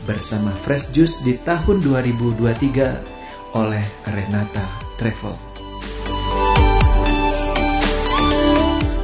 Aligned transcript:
bersama 0.07 0.55
Fresh 0.63 0.95
Juice 0.95 1.27
di 1.27 1.35
tahun 1.43 1.83
2023 1.83 3.59
oleh 3.59 3.83
Renata 4.07 4.79
Travel. 4.95 5.42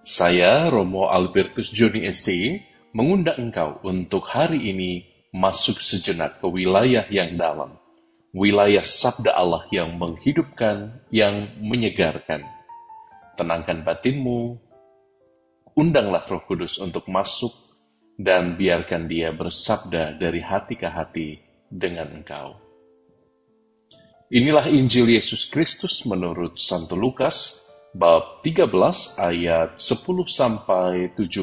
Saya, 0.00 0.72
Romo 0.72 1.12
Albertus 1.12 1.68
Joni 1.76 2.08
SC, 2.08 2.56
mengundang 2.96 3.36
engkau 3.36 3.84
untuk 3.84 4.32
hari 4.32 4.72
ini 4.72 5.04
masuk 5.28 5.76
sejenak 5.76 6.40
ke 6.40 6.48
wilayah 6.48 7.04
yang 7.12 7.36
dalam, 7.36 7.76
wilayah 8.32 8.80
sabda 8.80 9.36
Allah 9.36 9.68
yang 9.68 10.00
menghidupkan, 10.00 11.04
yang 11.12 11.52
menyegarkan. 11.60 12.48
Tenangkan 13.36 13.84
batinmu, 13.84 14.56
undanglah 15.76 16.24
roh 16.24 16.48
kudus 16.48 16.80
untuk 16.80 17.04
masuk, 17.12 17.52
dan 18.16 18.56
biarkan 18.56 19.04
dia 19.04 19.36
bersabda 19.36 20.16
dari 20.16 20.40
hati 20.40 20.80
ke 20.80 20.88
hati 20.88 21.44
dengan 21.68 22.08
engkau. 22.16 22.56
Inilah 24.32 24.64
Injil 24.72 25.12
Yesus 25.12 25.44
Kristus 25.52 26.08
menurut 26.08 26.56
Santo 26.56 26.96
Lukas, 26.96 27.68
bab 27.90 28.38
13 28.46 28.70
ayat 29.18 29.74
10 29.74 30.22
sampai 30.30 31.10
17. 31.18 31.42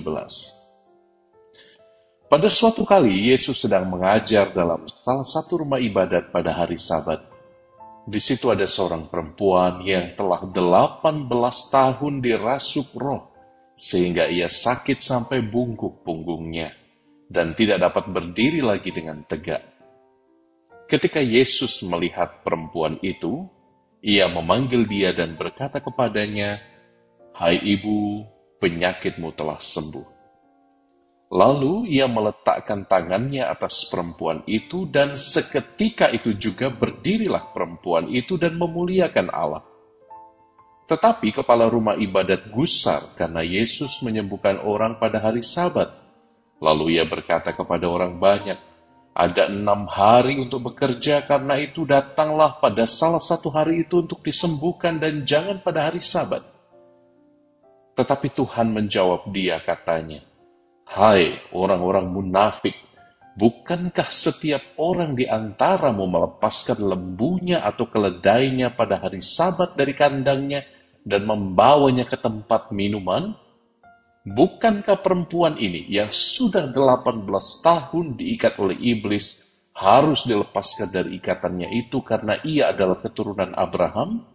Pada 2.27 2.47
suatu 2.51 2.83
kali, 2.87 3.31
Yesus 3.31 3.67
sedang 3.67 3.87
mengajar 3.87 4.51
dalam 4.51 4.87
salah 4.87 5.27
satu 5.27 5.63
rumah 5.63 5.79
ibadat 5.79 6.31
pada 6.31 6.55
hari 6.55 6.79
Sabat. 6.79 7.23
Di 8.07 8.19
situ 8.23 8.47
ada 8.47 8.63
seorang 8.63 9.11
perempuan 9.11 9.83
yang 9.83 10.15
telah 10.15 10.47
18 10.47 11.27
tahun 11.71 12.13
dirasuk 12.23 12.95
roh, 12.95 13.31
sehingga 13.75 14.31
ia 14.31 14.47
sakit 14.47 15.03
sampai 15.03 15.43
bungkuk 15.43 16.07
punggungnya, 16.07 16.71
dan 17.27 17.51
tidak 17.59 17.91
dapat 17.91 18.07
berdiri 18.07 18.63
lagi 18.63 18.95
dengan 18.95 19.23
tegak. 19.27 19.63
Ketika 20.87 21.19
Yesus 21.19 21.83
melihat 21.83 22.47
perempuan 22.47 22.95
itu, 23.03 23.43
ia 24.01 24.29
memanggil 24.29 24.85
dia 24.85 25.13
dan 25.13 25.33
berkata 25.33 25.81
kepadanya, 25.81 26.61
Hai 27.37 27.61
ibu, 27.61 28.25
penyakitmu 28.57 29.33
telah 29.37 29.61
sembuh. 29.61 30.17
Lalu 31.27 31.91
ia 31.91 32.07
meletakkan 32.07 32.87
tangannya 32.87 33.43
atas 33.43 33.91
perempuan 33.91 34.47
itu 34.47 34.87
dan 34.87 35.19
seketika 35.19 36.07
itu 36.07 36.31
juga 36.39 36.71
berdirilah 36.71 37.51
perempuan 37.51 38.07
itu 38.07 38.39
dan 38.39 38.55
memuliakan 38.55 39.27
Allah. 39.27 39.63
Tetapi 40.87 41.35
kepala 41.35 41.67
rumah 41.67 41.99
ibadat 41.99 42.47
gusar 42.47 43.11
karena 43.19 43.43
Yesus 43.43 43.99
menyembuhkan 44.07 44.63
orang 44.63 44.95
pada 45.03 45.19
hari 45.19 45.43
sabat. 45.43 45.91
Lalu 46.63 46.95
ia 46.95 47.03
berkata 47.03 47.51
kepada 47.51 47.91
orang 47.91 48.15
banyak, 48.15 48.55
ada 49.17 49.49
enam 49.49 49.89
hari 49.89 50.37
untuk 50.37 50.69
bekerja 50.69 51.25
karena 51.25 51.57
itu 51.57 51.89
datanglah 51.89 52.61
pada 52.61 52.85
salah 52.85 53.17
satu 53.17 53.49
hari 53.49 53.81
itu 53.81 54.05
untuk 54.05 54.21
disembuhkan 54.21 55.01
dan 55.01 55.25
jangan 55.25 55.57
pada 55.65 55.89
hari 55.89 55.97
sabat. 55.97 56.45
Tetapi 57.97 58.29
Tuhan 58.29 58.69
menjawab 58.69 59.25
dia 59.33 59.57
katanya, 59.57 60.21
Hai 60.85 61.33
orang-orang 61.49 62.05
munafik, 62.13 62.77
bukankah 63.33 64.05
setiap 64.05 64.61
orang 64.77 65.17
di 65.17 65.25
antaramu 65.25 66.05
melepaskan 66.05 66.77
lembunya 66.77 67.65
atau 67.65 67.89
keledainya 67.89 68.77
pada 68.77 69.01
hari 69.01 69.17
sabat 69.17 69.73
dari 69.73 69.97
kandangnya 69.97 70.61
dan 71.01 71.25
membawanya 71.25 72.05
ke 72.05 72.21
tempat 72.21 72.69
minuman? 72.69 73.33
Bukankah 74.27 74.99
perempuan 74.99 75.55
ini 75.55 75.87
yang 75.87 76.11
sudah 76.11 76.75
18 76.75 77.23
tahun 77.63 78.19
diikat 78.19 78.59
oleh 78.59 78.75
iblis 78.75 79.47
harus 79.71 80.27
dilepaskan 80.27 80.91
dari 80.91 81.15
ikatannya 81.15 81.71
itu 81.71 82.03
karena 82.03 82.35
ia 82.43 82.75
adalah 82.75 82.99
keturunan 82.99 83.55
Abraham? 83.55 84.27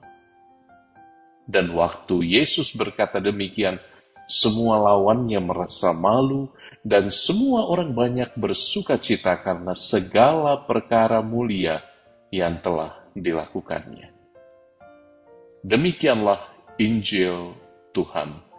Dan 1.45 1.77
waktu 1.77 2.25
Yesus 2.25 2.73
berkata 2.73 3.21
demikian, 3.21 3.77
semua 4.25 4.81
lawannya 4.81 5.45
merasa 5.45 5.93
malu 5.93 6.49
dan 6.81 7.13
semua 7.13 7.69
orang 7.69 7.93
banyak 7.93 8.33
bersuka 8.33 8.97
cita 8.97 9.45
karena 9.45 9.77
segala 9.77 10.65
perkara 10.65 11.21
mulia 11.21 11.85
yang 12.33 12.65
telah 12.65 12.97
dilakukannya. 13.13 14.09
Demikianlah 15.61 16.41
Injil 16.81 17.53
Tuhan. 17.93 18.52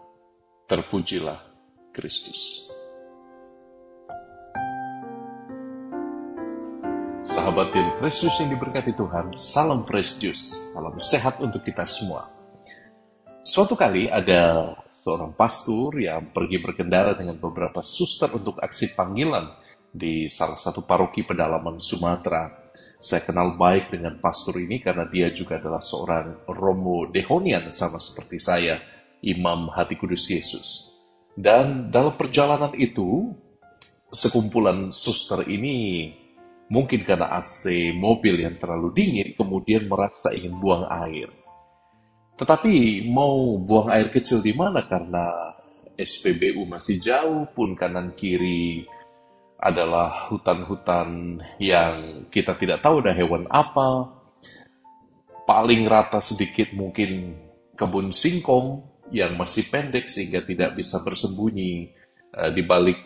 Terpujilah 0.74 1.38
Kristus. 1.94 2.66
Sahabat 7.22 7.70
yang 7.78 7.94
fresh 8.02 8.26
juice 8.26 8.42
yang 8.42 8.58
diberkati 8.58 8.98
Tuhan, 8.98 9.38
salam 9.38 9.86
fresh 9.86 10.18
juice, 10.18 10.74
salam 10.74 10.98
sehat 10.98 11.38
untuk 11.46 11.62
kita 11.62 11.86
semua. 11.86 12.26
Suatu 13.46 13.78
kali 13.78 14.10
ada 14.10 14.74
seorang 14.98 15.38
pastor 15.38 15.94
yang 16.02 16.34
pergi 16.34 16.58
berkendara 16.58 17.14
dengan 17.14 17.38
beberapa 17.38 17.86
suster 17.86 18.34
untuk 18.34 18.58
aksi 18.58 18.98
panggilan 18.98 19.54
di 19.94 20.26
salah 20.26 20.58
satu 20.58 20.90
paroki 20.90 21.22
pedalaman 21.22 21.78
Sumatera. 21.78 22.50
Saya 22.98 23.22
kenal 23.22 23.62
baik 23.62 23.94
dengan 23.94 24.18
pastor 24.18 24.58
ini 24.58 24.82
karena 24.82 25.06
dia 25.06 25.30
juga 25.30 25.62
adalah 25.62 25.86
seorang 25.86 26.50
Romo 26.50 27.06
Dehonian 27.14 27.70
sama 27.70 28.02
seperti 28.02 28.42
saya, 28.42 28.82
Imam 29.24 29.72
Hati 29.72 29.96
Kudus 29.96 30.28
Yesus. 30.28 30.92
Dan 31.34 31.90
dalam 31.90 32.14
perjalanan 32.14 32.76
itu, 32.78 33.34
sekumpulan 34.14 34.94
suster 34.94 35.48
ini 35.50 36.12
Mungkin 36.74 37.04
karena 37.04 37.30
AC 37.38 37.94
mobil 37.94 38.42
yang 38.42 38.58
terlalu 38.58 38.90
dingin, 38.98 39.30
kemudian 39.38 39.86
merasa 39.86 40.34
ingin 40.34 40.58
buang 40.58 40.90
air. 40.90 41.30
Tetapi 42.34 43.06
mau 43.14 43.62
buang 43.62 43.94
air 43.94 44.10
kecil 44.10 44.42
di 44.42 44.58
mana 44.58 44.82
karena 44.90 45.54
SPBU 45.94 46.66
masih 46.66 46.98
jauh 46.98 47.46
pun 47.54 47.78
kanan 47.78 48.18
kiri 48.18 48.90
adalah 49.62 50.34
hutan-hutan 50.34 51.40
yang 51.62 52.26
kita 52.34 52.58
tidak 52.58 52.82
tahu 52.82 53.06
ada 53.06 53.14
hewan 53.14 53.46
apa. 53.54 54.10
Paling 55.46 55.86
rata 55.86 56.24
sedikit 56.26 56.74
mungkin 56.74 57.38
kebun 57.78 58.10
singkong 58.10 58.82
yang 59.14 59.38
masih 59.38 59.70
pendek 59.70 60.10
sehingga 60.10 60.42
tidak 60.42 60.74
bisa 60.74 61.00
bersembunyi 61.06 61.94
uh, 62.34 62.50
di 62.50 62.66
balik 62.66 62.98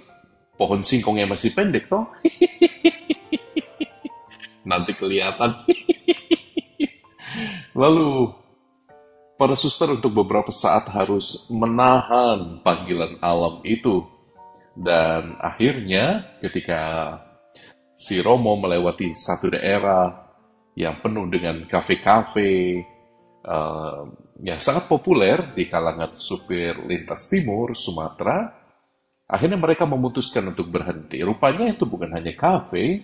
pohon 0.55 0.81
singkong 0.81 1.19
yang 1.19 1.29
masih 1.29 1.51
pendek 1.51 1.91
toh. 1.91 2.07
nanti 4.67 4.91
kelihatan. 4.99 5.63
Lalu 7.71 8.35
para 9.39 9.55
suster 9.55 9.95
untuk 9.95 10.11
beberapa 10.11 10.51
saat 10.51 10.91
harus 10.91 11.47
menahan 11.47 12.59
panggilan 12.61 13.15
alam 13.23 13.63
itu. 13.63 14.03
Dan 14.77 15.39
akhirnya 15.41 16.37
ketika 16.43 17.15
si 17.97 18.21
Romo 18.21 18.53
melewati 18.59 19.15
satu 19.15 19.49
daerah 19.49 20.27
yang 20.77 21.01
penuh 21.01 21.25
dengan 21.33 21.65
kafe-kafe 21.65 22.85
uh, 23.41 24.05
yang 24.37 24.61
sangat 24.61 24.85
populer 24.85 25.53
di 25.57 25.65
kalangan 25.65 26.13
supir 26.13 26.77
lintas 26.85 27.25
timur 27.29 27.73
Sumatera, 27.73 28.53
akhirnya 29.25 29.57
mereka 29.57 29.89
memutuskan 29.89 30.53
untuk 30.53 30.69
berhenti. 30.69 31.17
Rupanya 31.25 31.73
itu 31.73 31.89
bukan 31.89 32.13
hanya 32.13 32.37
kafe, 32.37 33.01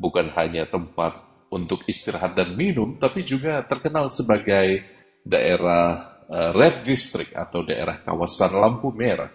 bukan 0.00 0.32
hanya 0.32 0.64
tempat 0.64 1.20
untuk 1.52 1.84
istirahat 1.84 2.32
dan 2.32 2.56
minum, 2.56 2.96
tapi 2.96 3.26
juga 3.26 3.60
terkenal 3.68 4.08
sebagai 4.08 4.86
daerah 5.20 6.16
uh, 6.30 6.50
Red 6.56 6.88
District 6.88 7.36
atau 7.36 7.60
daerah 7.60 8.00
kawasan 8.00 8.56
lampu 8.56 8.88
merah. 8.94 9.28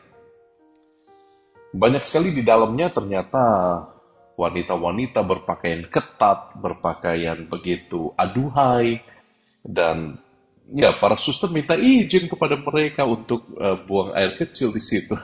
Banyak 1.75 2.01
sekali 2.01 2.31
di 2.31 2.41
dalamnya 2.41 2.89
ternyata 2.89 3.43
wanita-wanita 4.39 5.21
berpakaian 5.21 5.85
ketat, 5.91 6.55
berpakaian 6.57 7.45
begitu 7.51 8.15
aduhai, 8.15 9.03
dan 9.59 10.15
ya 10.73 10.97
para 10.97 11.13
suster 11.19 11.53
minta 11.53 11.77
izin 11.77 12.25
kepada 12.25 12.57
mereka 12.57 13.05
untuk 13.05 13.53
uh, 13.59 13.77
buang 13.85 14.17
air 14.17 14.33
kecil 14.39 14.73
di 14.73 14.81
situ. 14.81 15.13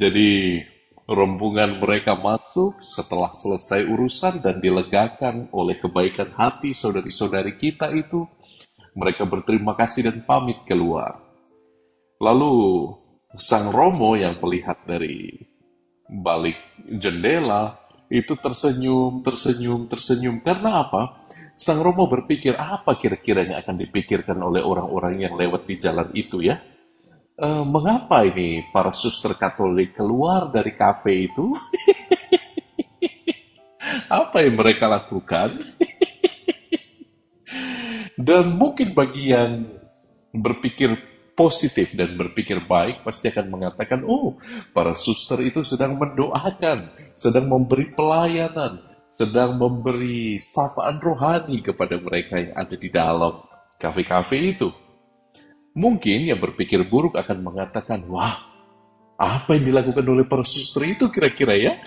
Jadi 0.00 0.60
rombongan 1.06 1.78
mereka 1.78 2.18
masuk 2.18 2.82
setelah 2.82 3.30
selesai 3.30 3.86
urusan 3.86 4.42
dan 4.42 4.58
dilegakan 4.58 5.46
oleh 5.54 5.78
kebaikan 5.78 6.34
hati 6.34 6.74
saudari-saudari 6.74 7.54
kita 7.54 7.94
itu, 7.94 8.26
mereka 8.98 9.22
berterima 9.26 9.78
kasih 9.78 10.10
dan 10.10 10.26
pamit 10.26 10.58
keluar. 10.66 11.22
Lalu 12.18 12.90
sang 13.36 13.70
Romo 13.70 14.16
yang 14.16 14.40
melihat 14.40 14.80
dari 14.88 15.36
balik 16.08 16.56
jendela 16.86 17.76
itu 18.08 18.38
tersenyum, 18.38 19.20
tersenyum, 19.22 19.90
tersenyum. 19.90 20.40
Karena 20.40 20.86
apa? 20.86 21.26
Sang 21.56 21.80
Romo 21.80 22.04
berpikir 22.04 22.52
apa 22.52 23.00
kira-kira 23.00 23.48
yang 23.48 23.56
akan 23.64 23.80
dipikirkan 23.80 24.36
oleh 24.44 24.60
orang-orang 24.60 25.24
yang 25.24 25.40
lewat 25.40 25.64
di 25.64 25.80
jalan 25.80 26.12
itu 26.12 26.44
ya? 26.44 26.60
uh, 27.40 27.64
mengapa 27.64 28.24
ini 28.24 28.64
para 28.72 28.92
suster 28.92 29.34
Katolik 29.36 29.96
keluar 29.96 30.52
dari 30.52 30.76
kafe 30.76 31.28
itu? 31.28 31.52
Apa 34.06 34.42
yang 34.42 34.56
mereka 34.58 34.86
lakukan? 34.86 35.56
dan 38.26 38.56
mungkin 38.56 38.94
bagi 38.96 39.34
yang 39.34 39.66
berpikir 40.32 40.96
positif 41.36 41.92
dan 41.92 42.16
berpikir 42.16 42.64
baik 42.64 43.04
pasti 43.04 43.28
akan 43.28 43.46
mengatakan, 43.52 44.00
oh, 44.08 44.40
para 44.72 44.96
suster 44.96 45.44
itu 45.44 45.60
sedang 45.68 46.00
mendoakan, 46.00 46.96
sedang 47.12 47.44
memberi 47.44 47.92
pelayanan, 47.92 48.80
sedang 49.16 49.56
memberi 49.56 50.36
sapaan 50.36 51.00
rohani 51.00 51.64
kepada 51.64 51.96
mereka 51.96 52.36
yang 52.36 52.52
ada 52.52 52.76
di 52.76 52.92
dalam 52.92 53.40
kafe-kafe 53.80 54.52
itu. 54.52 54.68
Mungkin 55.72 56.28
yang 56.28 56.36
berpikir 56.36 56.84
buruk 56.84 57.16
akan 57.16 57.40
mengatakan, 57.40 58.04
wah, 58.12 58.36
apa 59.16 59.56
yang 59.56 59.72
dilakukan 59.72 60.04
oleh 60.04 60.28
para 60.28 60.44
suster 60.44 60.84
itu 60.84 61.08
kira-kira 61.08 61.56
ya? 61.56 61.72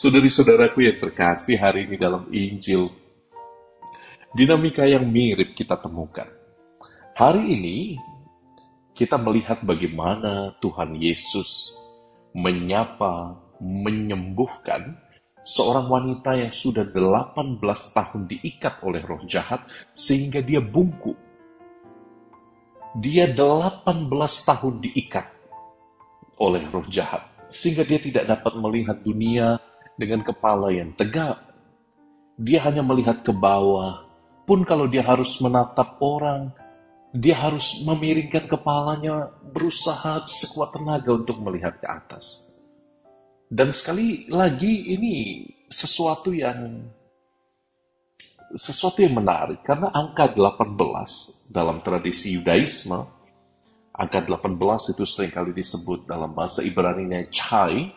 Saudari-saudaraku 0.00 0.84
yang 0.84 1.00
terkasih 1.00 1.56
hari 1.56 1.88
ini 1.88 1.96
dalam 1.96 2.28
Injil, 2.28 2.92
dinamika 4.36 4.84
yang 4.84 5.08
mirip 5.08 5.56
kita 5.56 5.80
temukan. 5.80 6.28
Hari 7.16 7.48
ini 7.48 7.96
kita 8.92 9.16
melihat 9.16 9.64
bagaimana 9.64 10.52
Tuhan 10.60 11.00
Yesus 11.00 11.72
menyapa, 12.36 13.47
menyembuhkan 13.62 14.98
seorang 15.42 15.88
wanita 15.88 16.36
yang 16.36 16.52
sudah 16.52 16.84
18 16.88 17.58
tahun 17.96 18.22
diikat 18.28 18.84
oleh 18.84 19.00
roh 19.00 19.22
jahat 19.24 19.64
sehingga 19.96 20.44
dia 20.44 20.60
bungkuk. 20.60 21.16
Dia 22.98 23.30
18 23.30 24.04
tahun 24.48 24.74
diikat 24.84 25.26
oleh 26.38 26.62
roh 26.70 26.86
jahat 26.88 27.24
sehingga 27.48 27.84
dia 27.84 27.96
tidak 27.96 28.24
dapat 28.28 28.52
melihat 28.60 28.96
dunia 29.00 29.56
dengan 29.96 30.20
kepala 30.22 30.68
yang 30.70 30.92
tegak. 30.94 31.40
Dia 32.38 32.62
hanya 32.70 32.86
melihat 32.86 33.24
ke 33.26 33.34
bawah. 33.34 34.06
Pun 34.46 34.64
kalau 34.64 34.88
dia 34.88 35.04
harus 35.04 35.36
menatap 35.44 36.00
orang, 36.00 36.54
dia 37.12 37.36
harus 37.36 37.84
memiringkan 37.84 38.48
kepalanya, 38.48 39.32
berusaha 39.52 40.24
sekuat 40.24 40.76
tenaga 40.76 41.12
untuk 41.12 41.40
melihat 41.40 41.76
ke 41.80 41.84
atas. 41.88 42.47
Dan 43.48 43.72
sekali 43.72 44.28
lagi 44.28 44.92
ini 44.92 45.44
sesuatu 45.64 46.36
yang 46.36 46.84
sesuatu 48.52 49.04
yang 49.04 49.20
menarik 49.20 49.60
karena 49.60 49.92
angka 49.92 50.32
18 50.32 51.52
dalam 51.52 51.84
tradisi 51.84 52.32
Yudaisme 52.32 52.96
angka 53.92 54.24
18 54.24 54.96
itu 54.96 55.04
sering 55.04 55.32
kali 55.32 55.52
disebut 55.52 56.08
dalam 56.08 56.32
bahasa 56.32 56.64
Ibrani-nya 56.64 57.28
chai 57.28 57.92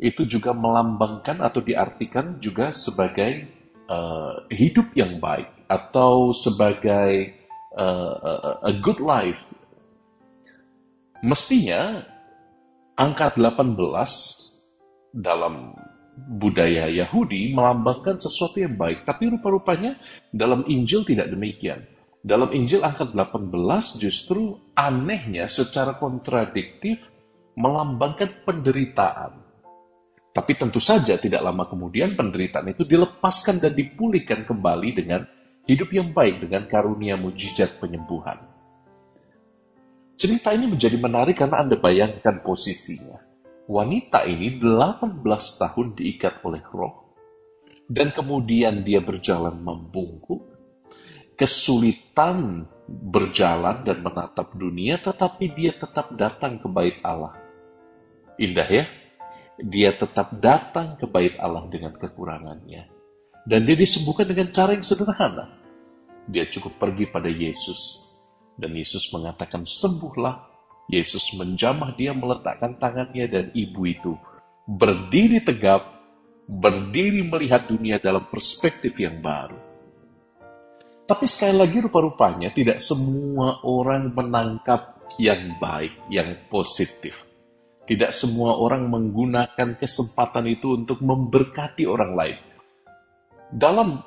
itu 0.00 0.24
juga 0.24 0.56
melambangkan 0.56 1.42
atau 1.44 1.60
diartikan 1.60 2.40
juga 2.40 2.72
sebagai 2.72 3.50
uh, 3.90 4.46
hidup 4.48 4.94
yang 4.96 5.20
baik 5.20 5.68
atau 5.68 6.32
sebagai 6.32 7.34
uh, 7.76 8.60
a 8.64 8.72
good 8.80 9.00
life. 9.00 9.52
Mestinya 11.24 12.04
angka 12.96 13.32
18 13.36 14.53
dalam 15.14 15.70
budaya 16.14 16.90
Yahudi 16.90 17.54
melambangkan 17.54 18.18
sesuatu 18.18 18.58
yang 18.58 18.74
baik, 18.74 19.06
tapi 19.06 19.30
rupa-rupanya 19.30 19.94
dalam 20.34 20.66
Injil 20.66 21.06
tidak 21.06 21.30
demikian. 21.30 21.86
Dalam 22.24 22.50
Injil 22.56 22.80
angka 22.82 23.12
18 23.12 23.52
justru 24.00 24.58
anehnya 24.74 25.46
secara 25.46 25.94
kontradiktif 26.00 27.06
melambangkan 27.54 28.42
penderitaan. 28.42 29.32
Tapi 30.34 30.52
tentu 30.58 30.82
saja 30.82 31.14
tidak 31.14 31.46
lama 31.46 31.70
kemudian 31.70 32.18
penderitaan 32.18 32.66
itu 32.74 32.82
dilepaskan 32.82 33.62
dan 33.62 33.70
dipulihkan 33.70 34.42
kembali 34.42 34.90
dengan 34.96 35.22
hidup 35.68 35.94
yang 35.94 36.10
baik 36.10 36.42
dengan 36.42 36.66
karunia 36.66 37.14
mujizat 37.14 37.78
penyembuhan. 37.78 38.42
Cerita 40.18 40.50
ini 40.56 40.70
menjadi 40.70 40.96
menarik 40.98 41.38
karena 41.38 41.62
Anda 41.62 41.76
bayangkan 41.78 42.40
posisinya. 42.42 43.23
Wanita 43.64 44.28
ini 44.28 44.60
18 44.60 45.24
tahun 45.60 45.86
diikat 45.96 46.44
oleh 46.44 46.62
roh. 46.68 47.16
Dan 47.84 48.12
kemudian 48.12 48.84
dia 48.84 49.00
berjalan 49.00 49.56
membungkuk. 49.60 50.52
Kesulitan 51.34 52.68
berjalan 52.86 53.82
dan 53.82 54.04
menatap 54.04 54.54
dunia, 54.54 55.00
tetapi 55.02 55.50
dia 55.56 55.74
tetap 55.74 56.14
datang 56.14 56.62
ke 56.62 56.68
bait 56.70 57.00
Allah. 57.02 57.34
Indah 58.38 58.68
ya? 58.68 58.84
Dia 59.58 59.96
tetap 59.96 60.34
datang 60.38 60.94
ke 61.00 61.08
bait 61.08 61.34
Allah 61.40 61.66
dengan 61.66 61.96
kekurangannya. 61.96 62.86
Dan 63.44 63.60
dia 63.66 63.76
disembuhkan 63.76 64.28
dengan 64.28 64.48
cara 64.52 64.72
yang 64.76 64.84
sederhana. 64.84 65.60
Dia 66.28 66.48
cukup 66.48 66.80
pergi 66.80 67.04
pada 67.10 67.28
Yesus 67.28 68.14
dan 68.54 68.70
Yesus 68.74 69.10
mengatakan, 69.10 69.66
sembuhlah. 69.66 70.53
Yesus 70.88 71.32
menjamah 71.40 71.96
dia 71.96 72.12
meletakkan 72.12 72.76
tangannya 72.76 73.24
dan 73.26 73.46
ibu 73.56 73.82
itu 73.88 74.12
berdiri 74.64 75.44
tegap, 75.44 76.00
berdiri 76.48 77.24
melihat 77.24 77.68
dunia 77.68 78.00
dalam 78.00 78.28
perspektif 78.28 78.96
yang 78.96 79.20
baru. 79.20 79.60
Tapi 81.04 81.24
sekali 81.28 81.60
lagi 81.60 81.84
rupa-rupanya 81.84 82.48
tidak 82.56 82.80
semua 82.80 83.60
orang 83.68 84.08
menangkap 84.16 85.04
yang 85.20 85.60
baik, 85.60 86.08
yang 86.08 86.48
positif. 86.48 87.12
Tidak 87.84 88.08
semua 88.16 88.56
orang 88.56 88.88
menggunakan 88.88 89.76
kesempatan 89.76 90.48
itu 90.48 90.80
untuk 90.80 91.04
memberkati 91.04 91.84
orang 91.84 92.16
lain. 92.16 92.38
Dalam 93.52 94.00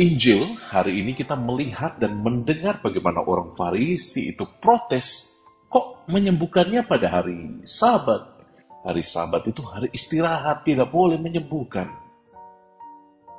Injil 0.00 0.56
hari 0.72 1.04
ini 1.04 1.12
kita 1.12 1.36
melihat 1.36 2.00
dan 2.00 2.24
mendengar 2.24 2.80
bagaimana 2.80 3.20
orang 3.20 3.52
Farisi 3.52 4.32
itu 4.32 4.48
protes. 4.58 5.33
Menyembuhkannya 6.04 6.84
pada 6.84 7.08
hari 7.08 7.64
Sabat? 7.64 8.28
Hari 8.84 9.00
Sabat 9.00 9.48
itu 9.48 9.64
hari 9.64 9.88
istirahat, 9.96 10.60
tidak 10.68 10.92
boleh 10.92 11.16
menyembuhkan. 11.16 11.88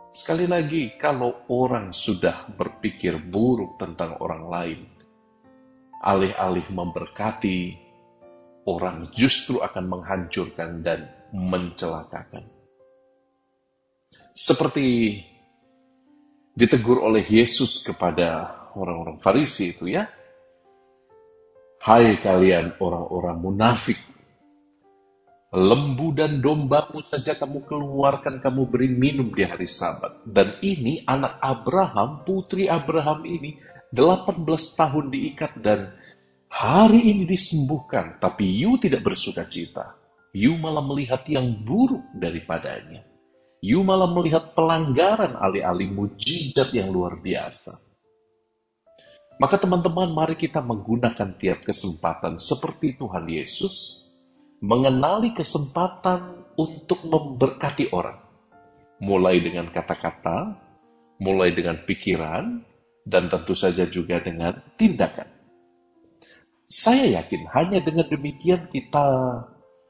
Sekali 0.09 0.49
lagi, 0.49 0.97
kalau 0.97 1.45
orang 1.53 1.93
sudah 1.93 2.49
berpikir 2.57 3.21
buruk 3.21 3.77
tentang 3.77 4.17
orang 4.17 4.43
lain, 4.49 4.79
alih-alih 6.01 6.65
memberkati, 6.73 7.77
orang 8.65 9.13
justru 9.13 9.61
akan 9.61 9.85
menghancurkan 9.85 10.81
dan 10.81 11.05
mencelakakan. 11.37 12.49
Seperti 14.33 15.19
ditegur 16.57 17.03
oleh 17.03 17.21
Yesus 17.21 17.85
kepada 17.85 18.49
orang-orang 18.73 19.21
Farisi 19.21 19.75
itu 19.75 19.91
ya. 19.91 20.09
Hai 21.85 22.17
kalian 22.17 22.81
orang-orang 22.81 23.45
munafik, 23.45 24.01
lembu 25.53 26.17
dan 26.17 26.41
dombamu 26.41 26.97
saja 27.05 27.37
kamu 27.37 27.61
keluarkan, 27.61 28.41
kamu 28.41 28.65
beri 28.65 28.89
minum 28.89 29.29
di 29.29 29.45
hari 29.45 29.69
sabat. 29.69 30.25
Dan 30.25 30.57
ini 30.65 31.05
anak 31.05 31.37
Abraham, 31.37 32.25
putri 32.25 32.65
Abraham 32.65 33.21
ini, 33.29 33.61
18 33.93 34.49
tahun 34.49 35.13
diikat 35.13 35.61
dan 35.61 35.93
hari 36.49 37.05
ini 37.05 37.29
disembuhkan. 37.29 38.17
Tapi 38.17 38.49
you 38.49 38.81
tidak 38.81 39.05
bersuka 39.05 39.45
cita. 39.45 39.93
You 40.33 40.57
malah 40.57 40.81
melihat 40.81 41.21
yang 41.29 41.53
buruk 41.61 42.01
daripadanya. 42.17 43.05
You 43.61 43.85
malah 43.85 44.09
melihat 44.09 44.57
pelanggaran 44.57 45.37
alih-alih 45.37 45.93
mujizat 45.93 46.73
yang 46.73 46.89
luar 46.89 47.21
biasa. 47.21 47.84
Maka 49.35 49.59
teman-teman 49.59 50.15
mari 50.15 50.39
kita 50.39 50.63
menggunakan 50.63 51.35
tiap 51.35 51.67
kesempatan 51.67 52.39
seperti 52.39 52.95
Tuhan 52.95 53.27
Yesus, 53.27 54.07
mengenali 54.63 55.35
kesempatan 55.35 56.55
untuk 56.55 57.03
memberkati 57.03 57.91
orang. 57.91 58.15
Mulai 59.03 59.43
dengan 59.43 59.67
kata-kata, 59.67 60.55
mulai 61.19 61.51
dengan 61.51 61.83
pikiran, 61.83 62.63
dan 63.03 63.27
tentu 63.27 63.51
saja 63.51 63.83
juga 63.83 64.23
dengan 64.23 64.55
tindakan. 64.79 65.27
Saya 66.65 67.21
yakin 67.21 67.43
hanya 67.53 67.79
dengan 67.83 68.07
demikian 68.07 68.71
kita 68.71 69.05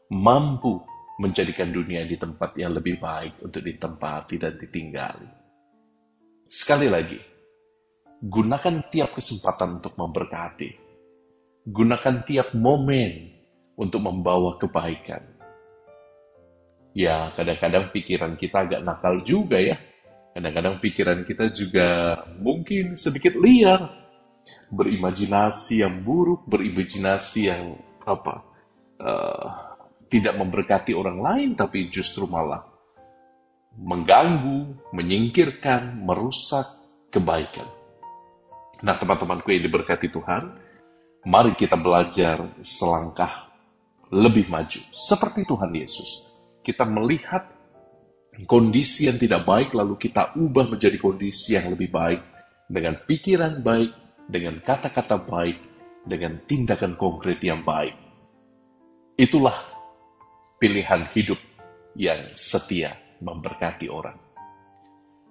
mampu 0.09 0.81
menjadikan 1.21 1.71
dunia 1.71 2.03
di 2.03 2.19
tempat 2.19 2.57
yang 2.59 2.75
lebih 2.75 2.99
baik 2.99 3.39
untuk 3.45 3.63
ditempati 3.63 4.35
dan 4.35 4.59
ditinggali. 4.59 5.29
Sekali 6.51 6.91
lagi, 6.91 7.34
gunakan 8.25 8.89
tiap 8.89 9.13
kesempatan 9.13 9.77
untuk 9.81 9.93
memberkati. 9.93 10.69
Gunakan 11.65 12.15
tiap 12.25 12.57
momen 12.57 13.37
untuk 13.77 14.01
membawa 14.01 14.57
kebaikan. 14.57 15.21
Ya, 16.95 17.29
kadang-kadang 17.37 17.91
pikiran 17.93 18.33
kita 18.39 18.65
agak 18.65 18.81
nakal 18.81 19.21
juga 19.21 19.61
ya. 19.61 19.77
Kadang-kadang 20.33 20.81
pikiran 20.81 21.21
kita 21.21 21.53
juga 21.53 22.17
mungkin 22.41 22.97
sedikit 22.97 23.37
liar. 23.37 24.03
Berimajinasi 24.73 25.85
yang 25.85 26.01
buruk, 26.01 26.49
berimajinasi 26.49 27.41
yang 27.45 27.77
apa? 28.05 28.35
Uh, 28.95 29.47
tidak 30.09 30.37
memberkati 30.37 30.95
orang 30.95 31.19
lain, 31.19 31.49
tapi 31.57 31.91
justru 31.91 32.29
malah 32.29 32.63
mengganggu, 33.75 34.89
menyingkirkan, 34.95 35.99
merusak 35.99 36.63
kebaikan. 37.11 37.74
Nah, 38.83 38.95
teman-temanku 38.99 39.47
yang 39.55 39.63
diberkati 39.63 40.11
Tuhan, 40.11 40.43
mari 41.29 41.55
kita 41.55 41.79
belajar 41.79 42.43
selangkah 42.59 43.47
lebih 44.11 44.51
maju. 44.51 44.81
Seperti 44.91 45.47
Tuhan 45.47 45.71
Yesus. 45.71 46.35
Kita 46.59 46.83
melihat 46.83 47.45
kondisi 48.43 49.07
yang 49.07 49.15
tidak 49.15 49.47
baik, 49.47 49.71
lalu 49.71 49.95
kita 49.95 50.35
ubah 50.35 50.67
menjadi 50.67 50.99
kondisi 50.99 51.55
yang 51.55 51.71
lebih 51.71 51.87
baik 51.87 52.19
dengan 52.67 52.99
pikiran 52.99 53.63
baik, 53.63 53.91
dengan 54.27 54.59
kata-kata 54.59 55.21
baik, 55.23 55.57
dengan 56.03 56.43
tindakan 56.43 56.99
konkret 56.99 57.39
yang 57.39 57.63
baik. 57.63 57.95
Itulah 59.15 59.55
pilihan 60.59 61.07
hidup 61.15 61.39
yang 61.95 62.35
setia 62.35 62.99
memberkati 63.23 63.87
orang. 63.87 64.24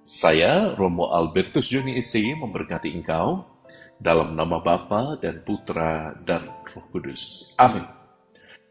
Saya, 0.05 0.77
Romo 0.77 1.09
Albertus 1.09 1.73
Juni 1.73 1.97
SCI, 1.97 2.37
memberkati 2.37 2.93
engkau 2.93 3.41
dalam 3.97 4.37
nama 4.37 4.61
Bapa 4.61 5.17
dan 5.17 5.41
Putra 5.41 6.13
dan 6.21 6.45
Roh 6.61 6.85
Kudus. 6.93 7.57
Amin. 7.57 7.89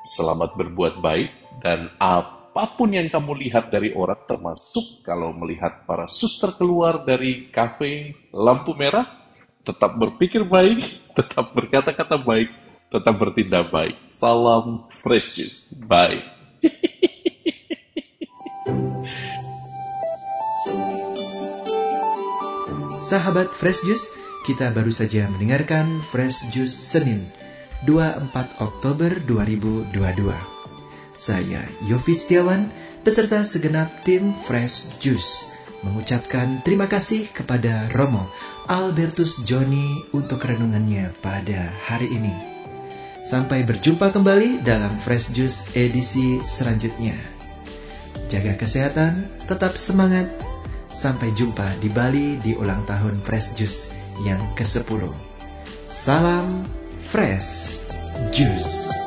Selamat 0.06 0.54
berbuat 0.54 1.02
baik 1.02 1.58
dan 1.66 1.90
apa 1.98 2.78
pun 2.78 2.94
yang 2.94 3.10
kamu 3.10 3.50
lihat 3.50 3.74
dari 3.74 3.98
orang, 3.98 4.30
termasuk 4.30 5.02
kalau 5.02 5.34
melihat 5.34 5.90
para 5.90 6.06
suster 6.06 6.54
keluar 6.54 7.02
dari 7.02 7.50
kafe 7.50 8.14
lampu 8.30 8.78
merah, 8.78 9.10
tetap 9.66 9.98
berpikir 9.98 10.46
baik, 10.46 10.86
tetap 11.18 11.50
berkata-kata 11.50 12.22
baik, 12.22 12.54
tetap 12.94 13.18
bertindak 13.18 13.74
baik. 13.74 13.98
Salam 14.06 14.86
juice. 15.02 15.74
Bye. 15.82 16.22
Sahabat 23.04 23.52
Fresh 23.52 23.84
Juice, 23.84 24.16
kita 24.48 24.72
baru 24.72 24.88
saja 24.88 25.28
mendengarkan 25.28 26.00
Fresh 26.00 26.48
Juice 26.56 26.72
Senin 26.72 27.28
24 27.84 28.32
Oktober 28.64 29.20
2022. 29.28 29.92
Saya 31.12 31.68
Yofi 31.84 32.16
Setiawan 32.16 32.72
beserta 33.04 33.44
segenap 33.44 33.92
tim 34.08 34.32
Fresh 34.48 35.04
Juice 35.04 35.44
mengucapkan 35.84 36.64
terima 36.64 36.88
kasih 36.88 37.28
kepada 37.28 37.92
Romo 37.92 38.32
Albertus 38.72 39.44
Joni 39.44 40.08
untuk 40.16 40.40
renungannya 40.40 41.12
pada 41.20 41.76
hari 41.84 42.08
ini. 42.08 42.32
Sampai 43.28 43.68
berjumpa 43.68 44.16
kembali 44.16 44.64
dalam 44.64 44.96
Fresh 45.04 45.36
Juice 45.36 45.76
edisi 45.76 46.40
selanjutnya. 46.40 47.20
Jaga 48.32 48.56
kesehatan, 48.56 49.28
tetap 49.44 49.76
semangat. 49.76 50.53
Sampai 50.94 51.34
jumpa 51.34 51.82
di 51.82 51.90
Bali 51.90 52.38
di 52.38 52.54
ulang 52.54 52.86
tahun 52.86 53.18
Fresh 53.18 53.58
Juice 53.58 53.80
yang 54.22 54.40
ke-10. 54.54 55.10
Salam 55.90 56.70
Fresh 57.02 57.82
Juice. 58.30 59.03